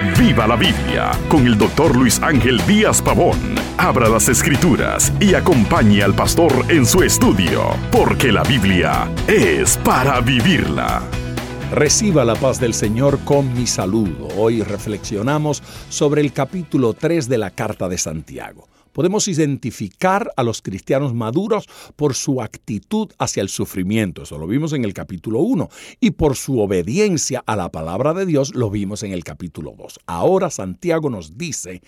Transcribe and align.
Viva 0.00 0.46
la 0.46 0.54
Biblia 0.54 1.10
con 1.28 1.44
el 1.44 1.58
doctor 1.58 1.96
Luis 1.96 2.22
Ángel 2.22 2.64
Díaz 2.68 3.02
Pavón. 3.02 3.56
Abra 3.76 4.08
las 4.08 4.28
escrituras 4.28 5.12
y 5.18 5.34
acompañe 5.34 6.04
al 6.04 6.14
pastor 6.14 6.52
en 6.68 6.86
su 6.86 7.02
estudio, 7.02 7.74
porque 7.90 8.30
la 8.30 8.44
Biblia 8.44 9.10
es 9.26 9.76
para 9.78 10.20
vivirla. 10.20 11.02
Reciba 11.70 12.24
la 12.24 12.34
paz 12.34 12.58
del 12.58 12.72
Señor 12.72 13.18
con 13.26 13.52
mi 13.52 13.66
saludo. 13.66 14.28
Hoy 14.38 14.62
reflexionamos 14.62 15.62
sobre 15.90 16.22
el 16.22 16.32
capítulo 16.32 16.94
3 16.94 17.28
de 17.28 17.36
la 17.36 17.50
carta 17.50 17.90
de 17.90 17.98
Santiago. 17.98 18.66
Podemos 18.92 19.28
identificar 19.28 20.32
a 20.36 20.42
los 20.42 20.62
cristianos 20.62 21.12
maduros 21.12 21.68
por 21.94 22.14
su 22.14 22.40
actitud 22.40 23.10
hacia 23.18 23.42
el 23.42 23.50
sufrimiento, 23.50 24.22
eso 24.22 24.38
lo 24.38 24.46
vimos 24.46 24.72
en 24.72 24.82
el 24.82 24.94
capítulo 24.94 25.40
1, 25.40 25.68
y 26.00 26.12
por 26.12 26.36
su 26.36 26.58
obediencia 26.58 27.44
a 27.46 27.54
la 27.54 27.68
palabra 27.68 28.14
de 28.14 28.24
Dios, 28.24 28.54
lo 28.54 28.70
vimos 28.70 29.02
en 29.02 29.12
el 29.12 29.22
capítulo 29.22 29.74
2. 29.76 30.00
Ahora 30.06 30.50
Santiago 30.50 31.10
nos 31.10 31.36
dice 31.36 31.82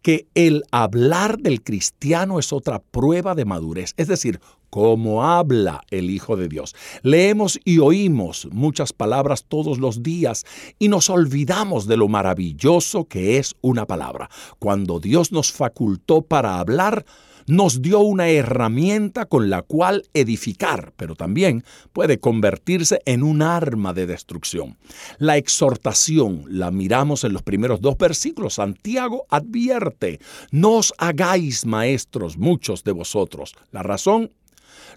que 0.00 0.26
el 0.34 0.64
hablar 0.72 1.38
del 1.38 1.62
cristiano 1.62 2.38
es 2.38 2.54
otra 2.54 2.80
prueba 2.80 3.34
de 3.34 3.44
madurez, 3.44 3.92
es 3.98 4.08
decir, 4.08 4.40
cómo 4.76 5.24
habla 5.24 5.80
el 5.90 6.10
Hijo 6.10 6.36
de 6.36 6.48
Dios. 6.48 6.74
Leemos 7.02 7.58
y 7.64 7.78
oímos 7.78 8.46
muchas 8.52 8.92
palabras 8.92 9.46
todos 9.48 9.78
los 9.78 10.02
días 10.02 10.44
y 10.78 10.88
nos 10.88 11.08
olvidamos 11.08 11.86
de 11.86 11.96
lo 11.96 12.08
maravilloso 12.08 13.06
que 13.06 13.38
es 13.38 13.54
una 13.62 13.86
palabra. 13.86 14.28
Cuando 14.58 15.00
Dios 15.00 15.32
nos 15.32 15.50
facultó 15.50 16.20
para 16.20 16.58
hablar, 16.58 17.06
nos 17.46 17.80
dio 17.80 18.00
una 18.00 18.28
herramienta 18.28 19.24
con 19.24 19.48
la 19.48 19.62
cual 19.62 20.02
edificar, 20.12 20.92
pero 20.98 21.14
también 21.14 21.64
puede 21.94 22.20
convertirse 22.20 23.00
en 23.06 23.22
un 23.22 23.40
arma 23.40 23.94
de 23.94 24.06
destrucción. 24.06 24.76
La 25.16 25.38
exhortación 25.38 26.44
la 26.50 26.70
miramos 26.70 27.24
en 27.24 27.32
los 27.32 27.42
primeros 27.42 27.80
dos 27.80 27.96
versículos. 27.96 28.54
Santiago 28.54 29.24
advierte, 29.30 30.20
no 30.50 30.72
os 30.72 30.92
hagáis 30.98 31.64
maestros 31.64 32.36
muchos 32.36 32.84
de 32.84 32.92
vosotros. 32.92 33.54
La 33.72 33.82
razón 33.82 34.32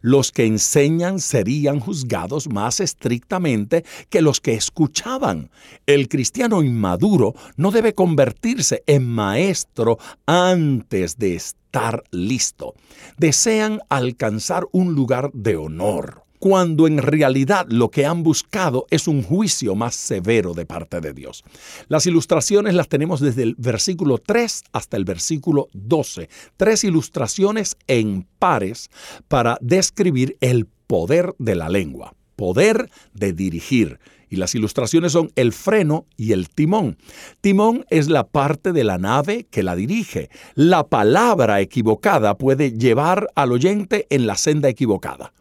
los 0.02 0.32
que 0.32 0.46
enseñan 0.46 1.20
serían 1.20 1.80
juzgados 1.80 2.48
más 2.50 2.80
estrictamente 2.80 3.84
que 4.10 4.22
los 4.22 4.42
que 4.42 4.54
escuchaban. 4.54 5.50
El 5.86 6.08
cristiano 6.08 6.64
inmaduro 6.64 7.36
no 7.58 7.72
debe 7.72 7.94
convertirse 7.94 8.84
en 8.88 9.08
maestro 9.08 9.98
antes 10.26 11.18
de 11.18 11.36
estar 11.36 12.04
listo. 12.12 12.76
Desean 13.18 13.80
alcanzar 13.90 14.68
un 14.72 14.94
lugar 14.94 15.32
de 15.34 15.56
honor 15.56 16.29
cuando 16.40 16.88
en 16.88 16.98
realidad 16.98 17.68
lo 17.70 17.92
que 17.92 18.06
han 18.06 18.24
buscado 18.24 18.88
es 18.90 19.08
un 19.08 19.22
juicio 19.22 19.76
más 19.76 19.96
severo 19.96 20.54
de 20.54 20.66
parte 20.66 21.02
de 21.02 21.14
Dios. 21.14 21.44
Las 21.90 22.08
ilustraciones 22.08 22.74
las 22.74 22.88
tenemos 22.88 23.20
desde 23.20 23.44
el 23.44 23.56
versículo 23.58 24.18
3 24.18 24.64
hasta 24.72 24.98
el 24.98 25.06
versículo 25.06 25.68
12. 25.74 26.30
Tres 26.58 26.84
ilustraciones 26.84 27.78
en 27.88 28.26
pares 28.40 28.90
para 29.28 29.58
describir 29.62 30.38
el 30.40 30.66
poder 30.88 31.36
de 31.38 31.56
la 31.56 31.70
lengua, 31.70 32.16
poder 32.36 32.90
de 33.14 33.34
dirigir. 33.34 34.00
Y 34.32 34.36
las 34.36 34.54
ilustraciones 34.54 35.12
son 35.12 35.32
el 35.36 35.54
freno 35.54 36.06
y 36.16 36.34
el 36.34 36.50
timón. 36.50 36.98
Timón 37.42 37.86
es 37.90 38.10
la 38.10 38.28
parte 38.28 38.74
de 38.74 38.84
la 38.84 39.00
nave 39.00 39.48
que 39.50 39.64
la 39.64 39.76
dirige. 39.76 40.30
La 40.54 40.88
palabra 40.88 41.62
equivocada 41.62 42.38
puede 42.38 42.72
llevar 42.72 43.28
al 43.36 43.52
oyente 43.52 44.06
en 44.12 44.28
la 44.28 44.36
senda 44.36 44.70
equivocada 44.70 45.34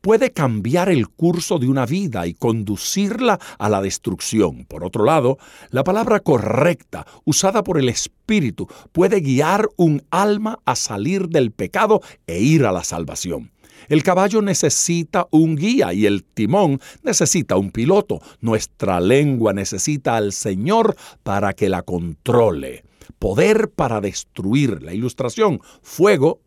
puede 0.00 0.32
cambiar 0.32 0.88
el 0.88 1.08
curso 1.08 1.58
de 1.58 1.68
una 1.68 1.86
vida 1.86 2.26
y 2.26 2.34
conducirla 2.34 3.38
a 3.58 3.68
la 3.68 3.80
destrucción. 3.80 4.64
Por 4.64 4.84
otro 4.84 5.04
lado, 5.04 5.38
la 5.70 5.84
palabra 5.84 6.20
correcta, 6.20 7.06
usada 7.24 7.62
por 7.62 7.78
el 7.78 7.88
Espíritu, 7.88 8.68
puede 8.92 9.20
guiar 9.20 9.68
un 9.76 10.02
alma 10.10 10.60
a 10.64 10.76
salir 10.76 11.28
del 11.28 11.52
pecado 11.52 12.00
e 12.26 12.40
ir 12.40 12.64
a 12.64 12.72
la 12.72 12.84
salvación. 12.84 13.50
El 13.88 14.02
caballo 14.02 14.40
necesita 14.40 15.26
un 15.30 15.56
guía 15.56 15.92
y 15.92 16.06
el 16.06 16.24
timón 16.24 16.80
necesita 17.02 17.56
un 17.56 17.70
piloto. 17.70 18.20
Nuestra 18.40 19.00
lengua 19.00 19.52
necesita 19.52 20.16
al 20.16 20.32
Señor 20.32 20.96
para 21.22 21.52
que 21.52 21.68
la 21.68 21.82
controle. 21.82 22.84
Poder 23.18 23.70
para 23.70 24.00
destruir. 24.00 24.82
La 24.82 24.94
ilustración, 24.94 25.60
fuego 25.82 26.40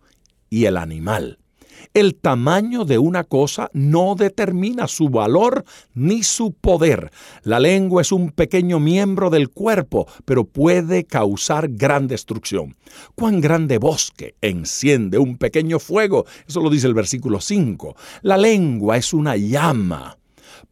y 0.50 0.66
el 0.66 0.78
animal. 0.78 1.40
El 1.94 2.16
tamaño 2.16 2.86
de 2.86 2.98
una 2.98 3.24
cosa 3.24 3.70
no 3.74 4.16
determina 4.16 4.88
su 4.88 5.10
valor 5.10 5.66
ni 5.94 6.24
su 6.24 6.54
poder. 6.54 7.12
La 7.44 7.60
lengua 7.60 8.02
es 8.02 8.12
un 8.12 8.32
pequeño 8.32 8.80
miembro 8.80 9.30
del 9.30 9.50
cuerpo, 9.50 10.08
pero 10.26 10.46
puede 10.46 11.06
causar 11.06 11.70
gran 11.70 12.08
destrucción. 12.08 12.76
¿Cuán 13.16 13.42
grande 13.42 13.78
bosque 13.78 14.36
enciende 14.42 15.18
un 15.18 15.38
pequeño 15.38 15.80
fuego? 15.80 16.26
Eso 16.48 16.62
lo 16.62 16.70
dice 16.70 16.88
el 16.88 16.94
versículo 16.94 17.42
5. 17.42 17.96
La 18.22 18.38
lengua 18.38 18.98
es 18.98 19.14
una 19.14 19.36
llama 19.36 20.18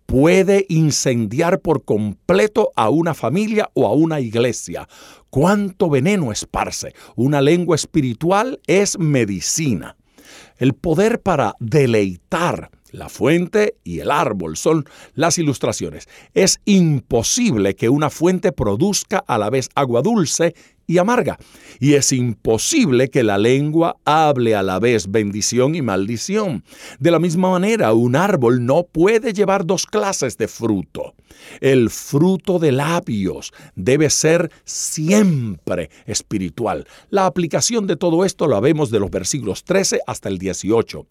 puede 0.06 0.66
incendiar 0.70 1.60
por 1.62 1.84
completo 1.84 2.72
a 2.76 2.90
una 2.90 3.14
familia 3.14 3.70
o 3.74 3.88
a 3.88 3.94
una 3.94 4.20
iglesia. 4.20 4.88
¿Cuánto 5.30 5.90
veneno 5.90 6.32
esparce? 6.32 6.94
Una 7.16 7.42
lengua 7.42 7.76
espiritual 7.76 8.60
es 8.68 8.98
medicina. 9.00 9.98
El 10.58 10.74
poder 10.74 11.22
para 11.22 11.56
deleitar 11.60 12.70
la 12.92 13.10
fuente 13.10 13.76
y 13.84 14.00
el 14.00 14.10
árbol 14.10 14.58
son 14.58 14.86
las 15.14 15.38
ilustraciones. 15.38 16.08
Es 16.34 16.60
imposible 16.66 17.76
que 17.76 17.90
una 17.90 18.10
fuente 18.10 18.52
produzca 18.52 19.18
a 19.28 19.38
la 19.38 19.50
vez 19.50 19.70
agua 19.76 20.02
dulce 20.02 20.56
y 20.88 20.98
amarga. 20.98 21.38
Y 21.80 21.94
es 21.94 22.12
imposible 22.12 23.10
que 23.10 23.24
la 23.24 23.38
lengua 23.38 23.98
hable 24.06 24.56
a 24.56 24.64
la 24.64 24.80
vez 24.80 25.10
bendición 25.10 25.76
y 25.76 25.82
maldición. 25.82 26.64
De 27.00 27.12
la 27.12 27.20
misma 27.20 27.52
manera, 27.52 27.94
un 27.94 28.16
árbol 28.16 28.66
no 28.66 28.84
puede 28.84 29.34
llevar 29.34 29.66
dos 29.66 29.86
clases 29.86 30.38
de 30.38 30.48
fruto. 30.48 31.14
El 31.60 31.90
fruto 31.90 32.60
de 32.60 32.72
labios 32.72 33.52
debe 33.76 34.10
ser 34.10 34.52
siempre 34.64 35.90
espiritual. 36.06 36.88
La 37.10 37.26
aplicación 37.26 37.88
de 37.88 37.96
todo 37.96 38.26
esto 38.26 38.48
la 38.48 38.60
vemos 38.60 38.90
de 38.90 39.00
los 39.00 39.12
versículos 39.12 39.64
13 39.64 40.02
hasta 40.08 40.30
el 40.30 40.38
18. 40.38 41.06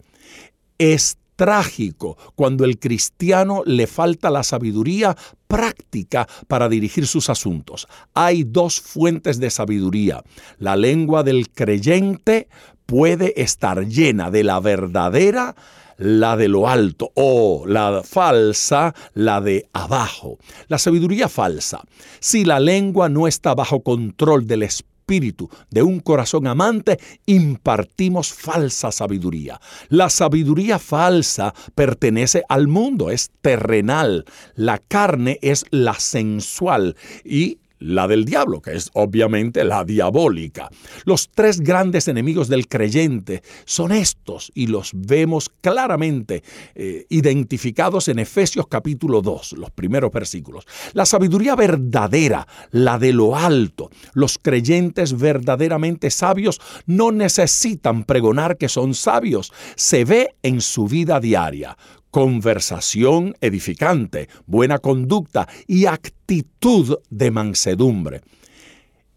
Es 0.77 1.17
trágico 1.35 2.17
cuando 2.35 2.65
el 2.65 2.79
cristiano 2.79 3.63
le 3.65 3.87
falta 3.87 4.29
la 4.29 4.43
sabiduría 4.43 5.15
práctica 5.47 6.27
para 6.47 6.69
dirigir 6.69 7.07
sus 7.07 7.29
asuntos. 7.29 7.87
Hay 8.13 8.43
dos 8.43 8.79
fuentes 8.81 9.39
de 9.39 9.49
sabiduría. 9.49 10.23
La 10.57 10.75
lengua 10.75 11.23
del 11.23 11.49
creyente 11.49 12.47
puede 12.85 13.41
estar 13.41 13.85
llena 13.85 14.31
de 14.31 14.43
la 14.43 14.59
verdadera, 14.59 15.55
la 15.97 16.35
de 16.35 16.47
lo 16.49 16.67
alto, 16.67 17.11
o 17.15 17.65
la 17.65 18.01
falsa, 18.03 18.93
la 19.13 19.41
de 19.41 19.67
abajo. 19.73 20.37
La 20.67 20.77
sabiduría 20.77 21.29
falsa. 21.29 21.81
Si 22.19 22.43
la 22.43 22.59
lengua 22.59 23.09
no 23.09 23.27
está 23.27 23.55
bajo 23.55 23.81
control 23.81 24.45
del 24.45 24.63
Espíritu, 24.63 24.94
espíritu 25.05 25.49
de 25.69 25.83
un 25.83 25.99
corazón 25.99 26.47
amante, 26.47 26.99
impartimos 27.27 28.33
falsa 28.33 28.91
sabiduría. 28.91 29.61
La 29.89 30.09
sabiduría 30.09 30.79
falsa 30.79 31.53
pertenece 31.75 32.43
al 32.49 32.67
mundo, 32.67 33.11
es 33.11 33.29
terrenal. 33.41 34.25
La 34.55 34.79
carne 34.79 35.37
es 35.43 35.65
la 35.69 35.93
sensual 35.99 36.95
y 37.23 37.59
la 37.79 38.07
del 38.07 38.25
diablo, 38.25 38.61
que 38.61 38.73
es 38.75 38.89
obviamente 38.93 39.63
la 39.63 39.83
diabólica. 39.83 40.69
Los 41.03 41.29
tres 41.29 41.59
grandes 41.61 42.07
enemigos 42.07 42.47
del 42.47 42.67
creyente 42.67 43.43
son 43.65 43.91
estos 43.91 44.51
y 44.55 44.67
los 44.67 44.91
vemos 44.93 45.49
claramente 45.61 46.43
eh, 46.73 47.05
identificados 47.09 48.07
en 48.07 48.19
Efesios 48.19 48.67
capítulo 48.67 49.21
2, 49.21 49.53
los 49.53 49.71
primeros 49.71 50.11
versículos. 50.11 50.65
La 50.93 51.05
sabiduría 51.05 51.55
verdadera, 51.55 52.47
la 52.71 52.97
de 52.97 53.13
lo 53.13 53.35
alto. 53.35 53.89
Los 54.13 54.37
creyentes 54.37 55.17
verdaderamente 55.17 56.09
sabios 56.09 56.61
no 56.85 57.11
necesitan 57.11 58.03
pregonar 58.03 58.57
que 58.57 58.69
son 58.69 58.93
sabios, 58.93 59.51
se 59.75 60.05
ve 60.05 60.35
en 60.41 60.61
su 60.61 60.87
vida 60.87 61.19
diaria 61.19 61.77
conversación 62.15 63.35
edificante, 63.41 64.29
buena 64.45 64.79
conducta 64.79 65.49
y 65.67 65.85
actitud 65.85 66.99
de 67.09 67.29
mansedumbre. 67.29 68.21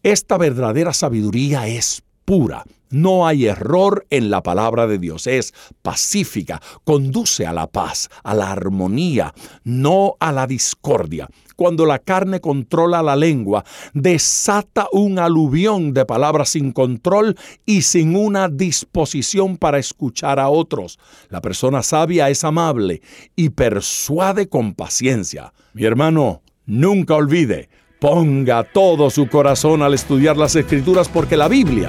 Esta 0.03 0.37
verdadera 0.37 0.93
sabiduría 0.93 1.69
es 1.69 2.03
pura. 2.29 2.63
No 2.91 3.27
hay 3.27 3.47
error 3.47 4.07
en 4.11 4.29
la 4.29 4.43
palabra 4.43 4.87
de 4.87 4.99
Dios. 4.99 5.27
Es 5.27 5.55
pacífica, 5.81 6.61
conduce 6.85 7.47
a 7.47 7.55
la 7.55 7.67
paz, 7.67 8.11
a 8.23 8.35
la 8.35 8.53
armonía, 8.53 9.33
no 9.65 10.17
a 10.21 10.31
la 10.31 10.47
discordia 10.47 11.27
cuando 11.57 11.87
la 11.87 11.99
carne 11.99 12.41
controla 12.41 13.03
la 13.03 13.17
lengua, 13.17 13.65
desata 13.93 14.87
un 14.93 15.19
aluvión 15.19 15.93
de 15.93 16.05
palabras 16.05 16.51
sin 16.51 16.71
control 16.71 17.35
y 17.67 17.83
sin 17.83 18.15
una 18.15 18.49
disposición 18.49 19.57
para 19.57 19.79
escuchar 19.79 20.39
a 20.39 20.51
otros. 20.51 21.01
La 21.31 21.41
persona 21.41 21.83
sabia 21.83 22.31
es 22.31 22.45
amable 22.45 23.03
y 23.35 23.49
persuade 23.49 24.49
con 24.49 24.73
paciencia. 24.73 25.53
Mi 25.73 25.85
hermano, 25.85 26.43
nunca 26.65 27.17
olvide, 27.17 27.69
Ponga 28.01 28.63
todo 28.63 29.11
su 29.11 29.29
corazón 29.29 29.83
al 29.83 29.93
estudiar 29.93 30.37
las 30.37 30.55
escrituras 30.55 31.09
porque 31.09 31.37
la 31.37 31.49
Biblia 31.49 31.89